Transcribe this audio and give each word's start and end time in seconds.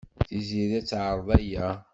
Tiziri 0.27 0.75
ad 0.79 0.85
teɛreḍ 0.87 1.27
aya. 1.37 1.67